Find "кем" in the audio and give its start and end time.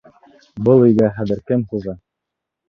1.53-1.67